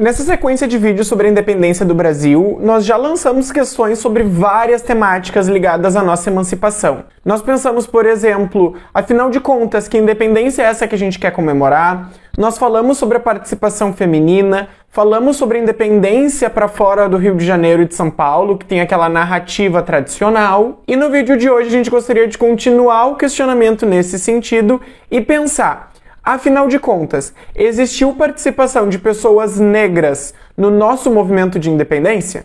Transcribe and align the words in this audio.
Nessa 0.00 0.22
sequência 0.22 0.66
de 0.66 0.78
vídeos 0.78 1.08
sobre 1.08 1.26
a 1.26 1.30
independência 1.30 1.84
do 1.84 1.94
Brasil, 1.94 2.58
nós 2.62 2.86
já 2.86 2.96
lançamos 2.96 3.52
questões 3.52 3.98
sobre 3.98 4.22
várias 4.22 4.80
temáticas 4.80 5.46
ligadas 5.46 5.94
à 5.94 6.02
nossa 6.02 6.30
emancipação. 6.30 7.04
Nós 7.22 7.42
pensamos, 7.42 7.86
por 7.86 8.06
exemplo, 8.06 8.76
afinal 8.94 9.28
de 9.28 9.38
contas, 9.38 9.88
que 9.88 9.98
independência 9.98 10.62
é 10.62 10.64
essa 10.64 10.88
que 10.88 10.94
a 10.94 10.98
gente 10.98 11.18
quer 11.18 11.32
comemorar? 11.32 12.12
Nós 12.38 12.56
falamos 12.56 12.96
sobre 12.96 13.18
a 13.18 13.20
participação 13.20 13.92
feminina, 13.92 14.70
falamos 14.88 15.36
sobre 15.36 15.58
a 15.58 15.60
independência 15.60 16.48
para 16.48 16.66
fora 16.66 17.06
do 17.06 17.18
Rio 17.18 17.36
de 17.36 17.44
Janeiro 17.44 17.82
e 17.82 17.86
de 17.86 17.94
São 17.94 18.10
Paulo, 18.10 18.56
que 18.56 18.64
tem 18.64 18.80
aquela 18.80 19.10
narrativa 19.10 19.82
tradicional. 19.82 20.80
E 20.88 20.96
no 20.96 21.10
vídeo 21.10 21.36
de 21.36 21.50
hoje 21.50 21.68
a 21.68 21.72
gente 21.72 21.90
gostaria 21.90 22.26
de 22.26 22.38
continuar 22.38 23.04
o 23.04 23.16
questionamento 23.16 23.84
nesse 23.84 24.18
sentido 24.18 24.80
e 25.10 25.20
pensar 25.20 25.89
Afinal 26.22 26.68
de 26.68 26.78
contas, 26.78 27.32
existiu 27.54 28.12
participação 28.12 28.88
de 28.88 28.98
pessoas 28.98 29.58
negras 29.58 30.34
no 30.54 30.70
nosso 30.70 31.10
movimento 31.10 31.58
de 31.58 31.70
independência? 31.70 32.44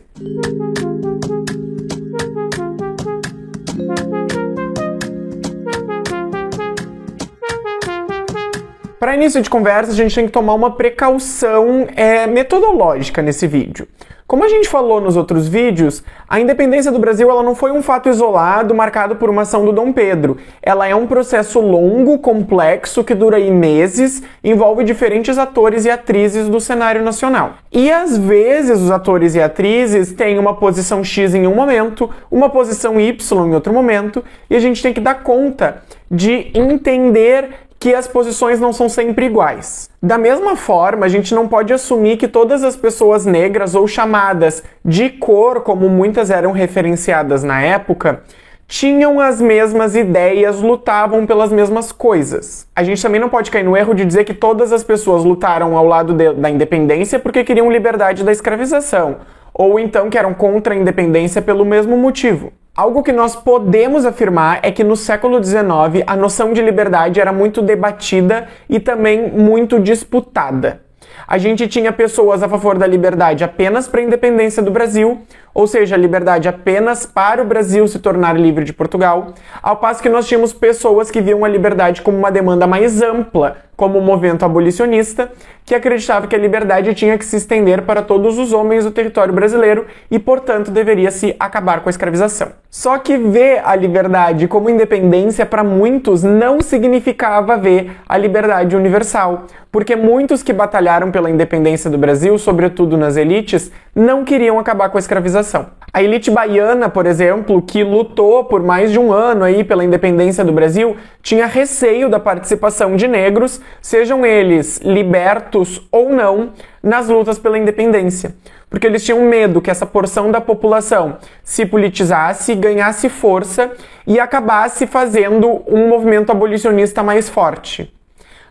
Para 8.98 9.14
início 9.14 9.42
de 9.42 9.50
conversa, 9.50 9.92
a 9.92 9.96
gente 9.96 10.16
tem 10.16 10.26
que 10.26 10.32
tomar 10.32 10.54
uma 10.54 10.72
precaução 10.72 11.86
é, 11.96 12.26
metodológica 12.26 13.22
nesse 13.22 13.46
vídeo. 13.46 13.88
Como 14.28 14.44
a 14.44 14.50
gente 14.50 14.68
falou 14.68 15.00
nos 15.00 15.16
outros 15.16 15.48
vídeos, 15.48 16.04
a 16.28 16.40
independência 16.40 16.92
do 16.92 16.98
Brasil 16.98 17.30
ela 17.30 17.44
não 17.44 17.54
foi 17.54 17.72
um 17.72 17.84
fato 17.84 18.10
isolado 18.10 18.74
marcado 18.74 19.18
por 19.18 19.30
uma 19.30 19.44
ação 19.44 19.64
do 19.64 19.72
Dom 19.72 19.94
Pedro. 19.94 20.38
Ela 20.64 20.88
é 20.88 20.96
um 20.96 21.06
processo 21.06 21.60
longo, 21.60 22.18
complexo, 22.18 23.04
que 23.04 23.14
dura 23.14 23.38
meses, 23.52 24.24
envolve 24.44 24.84
diferentes 24.84 25.38
atores 25.38 25.86
e 25.86 25.92
atrizes 25.92 26.50
do 26.50 26.60
cenário 26.60 27.04
nacional. 27.04 27.58
E 27.72 27.92
às 27.92 28.18
vezes 28.18 28.82
os 28.82 28.90
atores 28.90 29.36
e 29.36 29.42
atrizes 29.42 30.12
têm 30.12 30.40
uma 30.40 30.56
posição 30.56 31.04
X 31.04 31.36
em 31.36 31.46
um 31.46 31.54
momento, 31.54 32.10
uma 32.32 32.50
posição 32.50 33.00
Y 33.00 33.48
em 33.48 33.54
outro 33.54 33.72
momento, 33.72 34.24
e 34.50 34.56
a 34.56 34.60
gente 34.60 34.82
tem 34.82 34.92
que 34.92 35.00
dar 35.00 35.22
conta 35.22 35.84
de 36.10 36.52
entender 36.56 37.65
que 37.86 37.94
as 37.94 38.08
posições 38.08 38.60
não 38.60 38.74
são 38.74 38.90
sempre 38.90 39.28
iguais. 39.28 39.92
Da 40.02 40.18
mesma 40.18 40.56
forma, 40.56 41.06
a 41.06 41.08
gente 41.08 41.36
não 41.36 41.48
pode 41.48 41.72
assumir 41.72 42.18
que 42.18 42.28
todas 42.28 42.64
as 42.64 42.76
pessoas 42.76 43.28
negras 43.28 43.76
ou 43.76 43.88
chamadas 43.88 44.64
de 44.84 45.08
cor, 45.08 45.62
como 45.62 45.88
muitas 45.88 46.32
eram 46.32 46.52
referenciadas 46.52 47.44
na 47.44 47.62
época, 47.62 48.24
tinham 48.68 49.20
as 49.20 49.40
mesmas 49.40 49.96
ideias, 49.96 50.62
lutavam 50.62 51.28
pelas 51.28 51.52
mesmas 51.52 51.92
coisas. 51.92 52.66
A 52.76 52.84
gente 52.84 53.04
também 53.04 53.22
não 53.22 53.30
pode 53.30 53.52
cair 53.52 53.64
no 53.64 53.78
erro 53.78 53.94
de 53.94 54.04
dizer 54.04 54.24
que 54.24 54.34
todas 54.34 54.74
as 54.74 54.84
pessoas 54.84 55.24
lutaram 55.24 55.78
ao 55.78 55.86
lado 55.86 56.12
de, 56.12 56.34
da 56.34 56.50
independência 56.50 57.20
porque 57.20 57.44
queriam 57.44 57.72
liberdade 57.72 58.24
da 58.24 58.32
escravização, 58.32 59.18
ou 59.54 59.80
então 59.80 60.10
que 60.10 60.18
eram 60.18 60.34
contra 60.34 60.74
a 60.74 60.78
independência 60.78 61.40
pelo 61.40 61.64
mesmo 61.64 61.96
motivo. 61.96 62.52
Algo 62.76 63.04
que 63.04 63.14
nós 63.14 63.38
podemos 63.38 64.06
afirmar 64.06 64.60
é 64.62 64.70
que 64.70 64.84
no 64.84 64.98
século 64.98 65.42
XIX 65.42 66.04
a 66.06 66.14
noção 66.14 66.52
de 66.52 66.62
liberdade 66.62 67.22
era 67.22 67.32
muito 67.32 67.62
debatida 67.62 68.50
e 68.68 68.82
também 68.82 69.32
muito 69.32 69.80
disputada. 69.80 70.82
A 71.26 71.38
gente 71.38 71.70
tinha 71.70 71.94
pessoas 71.94 72.44
a 72.44 72.50
favor 72.50 72.78
da 72.78 72.86
liberdade 72.86 73.46
apenas 73.46 73.88
para 73.88 74.02
a 74.02 74.04
independência 74.04 74.62
do 74.62 74.72
Brasil, 74.72 75.22
ou 75.56 75.66
seja, 75.66 75.96
a 75.96 75.98
liberdade 75.98 76.50
apenas 76.50 77.06
para 77.06 77.42
o 77.42 77.46
Brasil 77.46 77.88
se 77.88 77.98
tornar 77.98 78.38
livre 78.38 78.66
de 78.66 78.74
Portugal, 78.74 79.34
ao 79.64 79.78
passo 79.78 80.04
que 80.04 80.10
nós 80.10 80.28
tínhamos 80.28 80.52
pessoas 80.52 81.10
que 81.10 81.22
viam 81.22 81.46
a 81.46 81.48
liberdade 81.48 82.02
como 82.02 82.18
uma 82.18 82.30
demanda 82.30 82.68
mais 82.68 83.02
ampla, 83.02 83.56
como 83.76 83.98
o 84.00 84.02
movimento 84.02 84.44
abolicionista, 84.44 85.32
que 85.66 85.74
acreditava 85.74 86.28
que 86.28 86.36
a 86.36 86.40
liberdade 86.40 86.94
tinha 86.94 87.18
que 87.18 87.26
se 87.26 87.38
estender 87.38 87.82
para 87.84 88.02
todos 88.02 88.38
os 88.38 88.54
homens 88.54 88.84
do 88.84 88.92
território 88.92 89.34
brasileiro 89.34 89.86
e, 90.12 90.20
portanto, 90.20 90.72
deveria 90.72 91.10
se 91.10 91.36
acabar 91.40 91.82
com 91.82 91.90
a 91.90 91.92
escravização. 91.92 92.50
Só 92.70 92.98
que 92.98 93.18
ver 93.18 93.62
a 93.66 93.76
liberdade 93.76 94.48
como 94.48 94.70
independência 94.70 95.46
para 95.46 95.64
muitos 95.64 96.24
não 96.24 96.62
significava 96.62 97.58
ver 97.58 97.92
a 98.08 98.18
liberdade 98.18 98.76
universal, 98.76 99.46
porque 99.72 99.96
muitos 99.96 100.44
que 100.44 100.54
batalharam 100.54 101.12
pela 101.12 101.30
independência 101.30 101.90
do 101.90 101.98
Brasil, 101.98 102.38
sobretudo 102.38 102.98
nas 102.98 103.18
elites, 103.18 103.72
não 103.96 104.26
queriam 104.26 104.60
acabar 104.60 104.90
com 104.90 104.98
a 104.98 105.00
escravização. 105.00 105.68
A 105.94 106.04
elite 106.04 106.30
baiana, 106.30 106.90
por 106.90 107.06
exemplo, 107.06 107.62
que 107.62 107.82
lutou 107.82 108.44
por 108.44 108.62
mais 108.62 108.92
de 108.92 109.00
um 109.00 109.14
ano 109.14 109.46
aí 109.46 109.64
pela 109.64 109.86
independência 109.86 110.44
do 110.44 110.52
Brasil, 110.52 110.98
tinha 111.22 111.46
receio 111.46 112.10
da 112.10 112.20
participação 112.20 112.98
de 112.98 113.08
negros, 113.08 113.62
sejam 113.82 114.26
eles 114.26 114.82
libertos 114.84 115.88
ou 115.90 116.10
não, 116.10 116.52
nas 116.84 117.08
lutas 117.08 117.40
pela 117.40 117.58
independência. 117.58 118.36
Porque 118.70 118.86
eles 118.86 119.06
tinham 119.06 119.22
medo 119.22 119.62
que 119.62 119.72
essa 119.72 119.86
porção 119.86 120.30
da 120.30 120.42
população 120.42 121.18
se 121.42 121.66
politizasse, 121.66 122.54
ganhasse 122.56 123.08
força 123.08 123.72
e 124.06 124.20
acabasse 124.20 124.86
fazendo 124.86 125.64
um 125.66 125.88
movimento 125.88 126.30
abolicionista 126.30 127.02
mais 127.02 127.30
forte. 127.30 127.95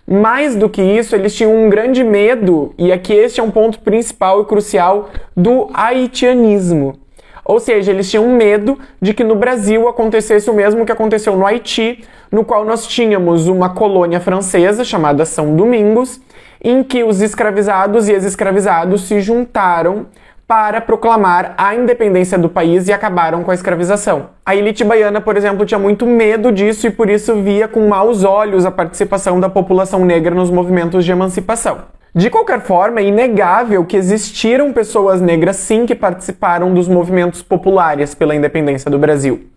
Mais 0.07 0.55
do 0.55 0.69
que 0.69 0.83
isso, 0.83 1.17
eles 1.17 1.35
tinham 1.35 1.55
um 1.55 1.71
grande 1.71 2.05
medo, 2.05 2.75
e 2.77 2.93
aqui 2.93 3.15
este 3.15 3.41
é 3.41 3.43
um 3.43 3.51
ponto 3.51 3.79
principal 3.81 4.43
e 4.43 4.45
crucial, 4.45 5.09
do 5.35 5.71
haitianismo. 5.73 6.99
Ou 7.45 7.61
seja, 7.61 7.91
eles 7.91 8.11
tinham 8.11 8.29
medo 8.29 8.79
de 9.01 9.13
que 9.13 9.25
no 9.25 9.35
Brasil 9.35 9.89
acontecesse 9.89 10.49
o 10.51 10.55
mesmo 10.55 10.85
que 10.87 10.93
aconteceu 10.93 11.37
no 11.37 11.47
Haiti, 11.47 12.03
no 12.31 12.45
qual 12.45 12.65
nós 12.65 12.87
tínhamos 12.87 13.49
uma 13.49 13.71
colônia 13.71 14.19
francesa 14.21 14.83
chamada 14.83 15.25
São 15.25 15.55
Domingos, 15.55 16.21
em 16.63 16.83
que 16.83 17.05
os 17.05 17.21
escravizados 17.21 18.09
e 18.09 18.13
ex-escravizados 18.13 19.03
se 19.03 19.21
juntaram 19.21 20.07
para 20.47 20.81
proclamar 20.81 21.55
a 21.57 21.75
independência 21.75 22.39
do 22.39 22.49
país 22.49 22.87
e 22.87 22.93
acabaram 22.93 23.43
com 23.43 23.51
a 23.51 23.55
escravização. 23.55 24.31
A 24.45 24.55
elite 24.55 24.85
baiana, 24.85 25.21
por 25.21 25.37
exemplo, 25.37 25.65
tinha 25.65 25.79
muito 25.79 26.07
medo 26.07 26.53
disso 26.53 26.87
e 26.87 26.91
por 26.91 27.09
isso 27.09 27.41
via 27.43 27.67
com 27.67 27.89
maus 27.89 28.25
olhos 28.25 28.67
a 28.67 28.71
participação 28.71 29.41
da 29.41 29.49
população 29.49 30.05
negra 30.05 30.35
nos 30.35 30.51
movimentos 30.51 31.05
de 31.05 31.13
emancipação. 31.13 31.79
De 32.15 32.31
qualquer 32.31 32.61
forma, 32.61 33.01
é 33.01 33.05
inegável 33.05 33.85
que 33.85 33.97
existiram 33.97 34.73
pessoas 34.73 35.21
negras 35.21 35.57
sim 35.57 35.87
que 35.87 35.95
participaram 35.95 36.73
dos 36.73 36.87
movimentos 36.87 37.43
populares 37.43 38.15
pela 38.15 38.37
independência 38.37 38.91
do 38.91 38.99
Brasil. 38.99 39.49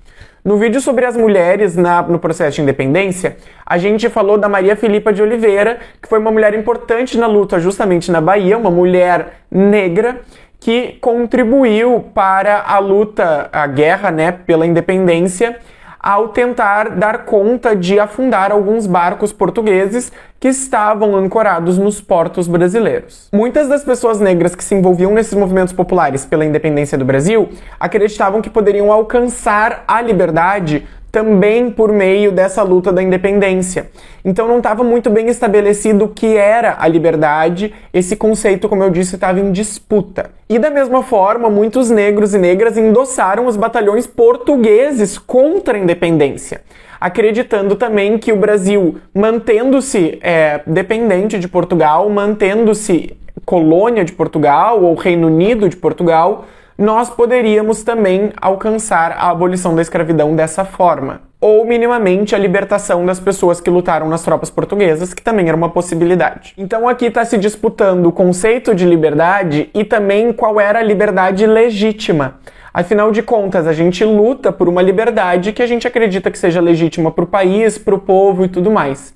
No 0.43 0.57
vídeo 0.57 0.79
sobre 0.79 1.05
as 1.05 1.17
mulheres 1.17 1.75
na, 1.75 2.01
no 2.01 2.17
processo 2.17 2.55
de 2.55 2.61
independência, 2.61 3.35
a 3.65 3.77
gente 3.77 4.07
falou 4.09 4.37
da 4.37 4.47
Maria 4.47 4.77
Filipa 4.77 5.11
de 5.11 5.21
Oliveira, 5.21 5.77
que 6.01 6.07
foi 6.07 6.19
uma 6.19 6.31
mulher 6.31 6.53
importante 6.53 7.17
na 7.17 7.27
luta 7.27 7.59
justamente 7.59 8.09
na 8.11 8.21
Bahia, 8.21 8.57
uma 8.57 8.71
mulher 8.71 9.41
negra 9.51 10.21
que 10.67 10.97
contribuiu 10.99 12.11
para 12.13 12.61
a 12.61 12.77
luta, 12.77 13.47
a 13.53 13.65
guerra, 13.67 14.11
né, 14.11 14.33
pela 14.33 14.67
independência 14.67 15.59
ao 15.97 16.27
tentar 16.27 16.89
dar 16.89 17.19
conta 17.23 17.73
de 17.73 17.97
afundar 17.97 18.51
alguns 18.51 18.85
barcos 18.85 19.31
portugueses 19.31 20.11
que 20.37 20.49
estavam 20.49 21.15
ancorados 21.15 21.77
nos 21.77 22.01
portos 22.01 22.49
brasileiros. 22.49 23.29
Muitas 23.33 23.69
das 23.69 23.85
pessoas 23.85 24.19
negras 24.19 24.55
que 24.55 24.63
se 24.63 24.75
envolviam 24.75 25.13
nesses 25.13 25.33
movimentos 25.33 25.73
populares 25.73 26.25
pela 26.25 26.43
independência 26.43 26.97
do 26.97 27.05
Brasil 27.05 27.47
acreditavam 27.79 28.41
que 28.41 28.49
poderiam 28.49 28.91
alcançar 28.91 29.85
a 29.87 30.01
liberdade 30.01 30.85
também 31.11 31.69
por 31.69 31.91
meio 31.91 32.31
dessa 32.31 32.63
luta 32.63 32.91
da 32.91 33.01
independência. 33.01 33.89
Então 34.23 34.47
não 34.47 34.57
estava 34.57 34.83
muito 34.83 35.09
bem 35.09 35.27
estabelecido 35.27 36.05
o 36.05 36.09
que 36.09 36.35
era 36.35 36.75
a 36.79 36.87
liberdade, 36.87 37.73
esse 37.93 38.15
conceito, 38.15 38.67
como 38.67 38.83
eu 38.83 38.89
disse, 38.89 39.15
estava 39.15 39.39
em 39.39 39.51
disputa. 39.51 40.31
E 40.49 40.59
da 40.59 40.69
mesma 40.69 41.03
forma, 41.03 41.49
muitos 41.49 41.89
negros 41.89 42.33
e 42.33 42.37
negras 42.37 42.77
endossaram 42.77 43.45
os 43.45 43.55
batalhões 43.55 44.05
portugueses 44.05 45.17
contra 45.17 45.77
a 45.77 45.79
independência 45.79 46.61
acreditando 46.99 47.75
também 47.75 48.17
que 48.17 48.33
o 48.33 48.35
Brasil, 48.35 48.97
mantendo-se 49.13 50.17
é, 50.19 50.61
dependente 50.65 51.37
de 51.37 51.47
Portugal, 51.47 52.09
mantendo-se 52.09 53.15
colônia 53.45 54.03
de 54.03 54.11
Portugal 54.11 54.83
ou 54.83 54.95
Reino 54.95 55.27
Unido 55.27 55.69
de 55.69 55.77
Portugal, 55.77 56.45
nós 56.77 57.09
poderíamos 57.09 57.81
também 57.81 58.31
alcançar 58.39 59.11
a 59.13 59.31
abolição 59.31 59.73
da 59.73 59.81
escravidão 59.81 60.35
dessa 60.35 60.63
forma. 60.63 61.21
Ou 61.41 61.65
minimamente 61.65 62.35
a 62.35 62.37
libertação 62.37 63.03
das 63.03 63.19
pessoas 63.19 63.59
que 63.59 63.69
lutaram 63.69 64.07
nas 64.07 64.21
tropas 64.23 64.51
portuguesas, 64.51 65.13
que 65.13 65.21
também 65.21 65.47
era 65.47 65.57
uma 65.57 65.69
possibilidade. 65.69 66.53
Então 66.57 66.87
aqui 66.87 67.05
está 67.05 67.25
se 67.25 67.37
disputando 67.37 68.05
o 68.05 68.11
conceito 68.11 68.75
de 68.75 68.85
liberdade 68.85 69.69
e 69.73 69.83
também 69.83 70.31
qual 70.31 70.59
era 70.59 70.79
a 70.79 70.83
liberdade 70.83 71.47
legítima. 71.47 72.35
Afinal 72.71 73.11
de 73.11 73.23
contas, 73.23 73.65
a 73.65 73.73
gente 73.73 74.05
luta 74.05 74.51
por 74.51 74.69
uma 74.69 74.83
liberdade 74.83 75.53
que 75.53 75.63
a 75.63 75.67
gente 75.67 75.87
acredita 75.87 76.29
que 76.29 76.37
seja 76.37 76.61
legítima 76.61 77.11
para 77.11 77.23
o 77.23 77.27
país, 77.27 77.77
para 77.79 77.95
o 77.95 77.99
povo 77.99 78.45
e 78.45 78.47
tudo 78.47 78.69
mais. 78.69 79.15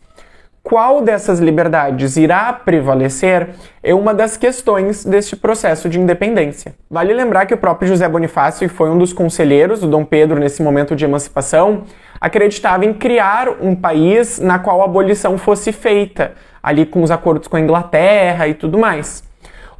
Qual 0.63 1.02
dessas 1.02 1.40
liberdades 1.40 2.18
irá 2.18 2.54
prevalecer 2.54 3.50
é 3.81 3.96
uma 3.96 4.13
das 4.13 4.38
questões 4.38 5.04
deste 5.04 5.36
processo 5.36 5.90
de 5.90 6.00
independência. 6.00 6.75
Vale 6.90 7.13
lembrar 7.13 7.48
que 7.48 7.54
o 7.54 7.58
próprio 7.58 7.90
José 7.90 8.08
Bonifácio, 8.08 8.69
que 8.69 8.74
foi 8.74 8.90
um 8.90 8.98
dos 8.98 9.12
conselheiros 9.12 9.80
do 9.80 9.88
Dom 9.88 10.06
Pedro 10.06 10.40
nesse 10.40 10.62
momento 10.62 10.96
de 10.96 11.04
emancipação, 11.04 11.84
acreditava 12.19 12.86
em 12.86 12.94
criar 12.94 13.50
um 13.60 13.75
país 13.75 14.40
na 14.40 14.60
qual 14.60 14.81
a 14.81 14.86
abolição 14.86 15.36
fosse 15.38 15.72
feita, 15.72 16.34
ali 16.62 16.86
com 16.86 17.02
os 17.02 17.10
acordos 17.10 17.48
com 17.48 17.58
a 17.58 17.60
Inglaterra 17.60 18.48
e 18.48 18.54
tudo 18.54 18.78
mais. 18.78 19.24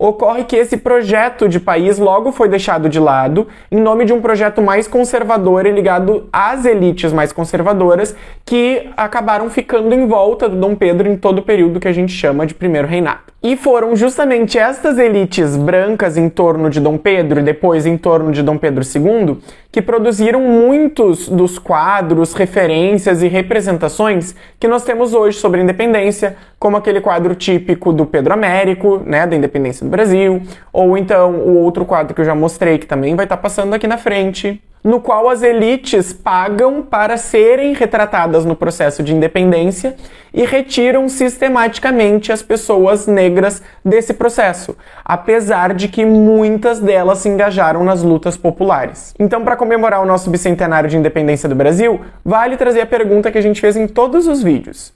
Ocorre 0.07 0.45
que 0.45 0.56
esse 0.56 0.77
projeto 0.77 1.48
de 1.48 1.59
país 1.59 2.00
logo 2.00 2.31
foi 2.31 2.50
deixado 2.50 2.89
de 2.89 3.00
lado 3.00 3.48
em 3.71 3.80
nome 3.80 4.03
de 4.03 4.12
um 4.12 4.19
projeto 4.19 4.59
mais 4.59 4.88
conservador 4.88 5.68
e 5.68 5.71
ligado 5.71 6.27
às 6.33 6.65
elites 6.65 7.13
mais 7.13 7.31
conservadoras 7.31 8.15
que 8.44 8.89
acabaram 8.98 9.48
ficando 9.50 9.94
em 9.94 10.07
volta 10.07 10.50
do 10.50 10.56
Dom 10.56 10.75
Pedro 10.75 11.07
em 11.07 11.15
todo 11.15 11.39
o 11.39 11.44
período 11.44 11.80
que 11.80 11.88
a 11.88 11.94
gente 11.94 12.12
chama 12.12 12.48
de 12.48 12.56
primeiro 12.56 12.88
reinado. 12.88 13.31
E 13.43 13.57
foram 13.57 13.95
justamente 13.95 14.59
estas 14.59 14.99
elites 14.99 15.57
brancas 15.57 16.15
em 16.15 16.29
torno 16.29 16.69
de 16.69 16.79
Dom 16.79 16.95
Pedro 16.95 17.39
e 17.39 17.43
depois 17.43 17.88
em 17.88 17.97
torno 17.97 18.31
de 18.31 18.43
Dom 18.43 18.55
Pedro 18.55 18.83
II 18.83 19.39
que 19.71 19.81
produziram 19.81 20.41
muitos 20.41 21.27
dos 21.27 21.57
quadros, 21.57 22.33
referências 22.33 23.23
e 23.23 23.27
representações 23.27 24.35
que 24.59 24.67
nós 24.67 24.83
temos 24.83 25.15
hoje 25.15 25.39
sobre 25.39 25.59
a 25.59 25.63
independência, 25.63 26.38
como 26.59 26.77
aquele 26.77 27.01
quadro 27.01 27.33
típico 27.33 27.91
do 27.91 28.05
Pedro 28.05 28.31
Américo, 28.31 29.01
né, 29.03 29.25
da 29.25 29.35
independência 29.35 29.83
do 29.83 29.89
Brasil, 29.89 30.44
ou 30.71 30.95
então 30.95 31.31
o 31.31 31.57
outro 31.57 31.83
quadro 31.83 32.13
que 32.13 32.21
eu 32.21 32.25
já 32.25 32.35
mostrei 32.35 32.77
que 32.77 32.85
também 32.85 33.15
vai 33.15 33.25
estar 33.25 33.37
passando 33.37 33.73
aqui 33.73 33.87
na 33.87 33.97
frente, 33.97 34.61
no 34.83 35.00
qual 35.00 35.30
as 35.30 35.44
elites 35.44 36.12
pagam 36.13 36.81
para 36.81 37.18
serem 37.18 37.74
retratadas 37.74 38.45
no 38.45 38.56
processo 38.56 39.04
de 39.04 39.13
independência 39.13 39.95
e 40.33 40.45
retiram 40.45 41.10
sistematicamente 41.10 42.31
as 42.31 42.42
pessoas 42.42 43.06
negras 43.06 43.62
desse 43.83 44.13
processo, 44.13 44.75
apesar 45.04 45.74
de 45.74 45.88
que 45.88 46.06
muitas 46.06 46.80
delas 46.80 47.19
se 47.19 47.30
engajaram 47.30 47.83
nas 47.83 48.01
lutas 48.01 48.38
populares. 48.38 49.13
Então, 49.19 49.44
para 49.44 49.57
comemorar 49.57 50.01
o 50.01 50.06
nosso 50.06 50.30
bicentenário 50.30 50.89
de 50.89 50.98
independência 50.98 51.50
do 51.50 51.56
Brasil, 51.56 52.01
vale 52.24 52.57
trazer 52.57 52.81
a 52.81 52.86
pergunta 52.86 53.31
que 53.31 53.38
a 53.38 53.42
gente 53.42 53.60
fez 53.60 53.75
em 53.75 53.88
todos 53.88 54.28
os 54.28 54.42
vídeos. 54.42 54.94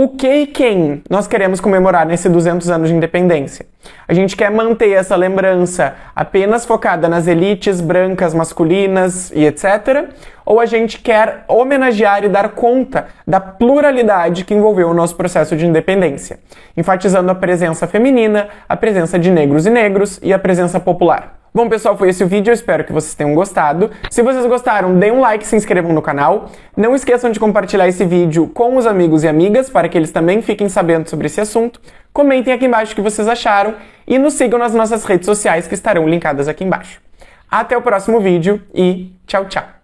O 0.00 0.06
que 0.06 0.32
e 0.32 0.46
quem 0.46 1.02
nós 1.10 1.26
queremos 1.26 1.58
comemorar 1.58 2.06
nesse 2.06 2.28
200 2.28 2.70
anos 2.70 2.88
de 2.88 2.94
independência? 2.94 3.66
A 4.06 4.14
gente 4.14 4.36
quer 4.36 4.48
manter 4.48 4.92
essa 4.92 5.16
lembrança 5.16 5.96
apenas 6.14 6.64
focada 6.64 7.08
nas 7.08 7.26
elites 7.26 7.80
brancas, 7.80 8.32
masculinas 8.32 9.32
e 9.32 9.44
etc. 9.44 10.08
Ou 10.46 10.60
a 10.60 10.66
gente 10.66 11.00
quer 11.00 11.42
homenagear 11.48 12.22
e 12.22 12.28
dar 12.28 12.50
conta 12.50 13.08
da 13.26 13.40
pluralidade 13.40 14.44
que 14.44 14.54
envolveu 14.54 14.88
o 14.88 14.94
nosso 14.94 15.16
processo 15.16 15.56
de 15.56 15.66
independência, 15.66 16.38
enfatizando 16.76 17.32
a 17.32 17.34
presença 17.34 17.88
feminina, 17.88 18.50
a 18.68 18.76
presença 18.76 19.18
de 19.18 19.32
negros 19.32 19.66
e 19.66 19.70
negros 19.70 20.20
e 20.22 20.32
a 20.32 20.38
presença 20.38 20.78
popular. 20.78 21.37
Bom, 21.52 21.68
pessoal, 21.68 21.96
foi 21.96 22.10
esse 22.10 22.22
o 22.22 22.28
vídeo. 22.28 22.50
Eu 22.50 22.54
espero 22.54 22.84
que 22.84 22.92
vocês 22.92 23.14
tenham 23.14 23.34
gostado. 23.34 23.90
Se 24.10 24.22
vocês 24.22 24.44
gostaram, 24.46 24.98
deem 24.98 25.12
um 25.12 25.20
like, 25.20 25.46
se 25.46 25.56
inscrevam 25.56 25.92
no 25.92 26.02
canal. 26.02 26.50
Não 26.76 26.94
esqueçam 26.94 27.30
de 27.30 27.40
compartilhar 27.40 27.88
esse 27.88 28.04
vídeo 28.04 28.46
com 28.48 28.76
os 28.76 28.86
amigos 28.86 29.24
e 29.24 29.28
amigas 29.28 29.70
para 29.70 29.88
que 29.88 29.96
eles 29.96 30.10
também 30.10 30.42
fiquem 30.42 30.68
sabendo 30.68 31.08
sobre 31.08 31.26
esse 31.26 31.40
assunto. 31.40 31.80
Comentem 32.12 32.52
aqui 32.52 32.66
embaixo 32.66 32.92
o 32.92 32.96
que 32.96 33.02
vocês 33.02 33.26
acharam 33.28 33.74
e 34.06 34.18
nos 34.18 34.34
sigam 34.34 34.58
nas 34.58 34.74
nossas 34.74 35.04
redes 35.04 35.26
sociais 35.26 35.66
que 35.66 35.74
estarão 35.74 36.08
linkadas 36.08 36.48
aqui 36.48 36.64
embaixo. 36.64 37.00
Até 37.50 37.76
o 37.76 37.82
próximo 37.82 38.20
vídeo 38.20 38.62
e 38.74 39.12
tchau, 39.26 39.46
tchau! 39.46 39.77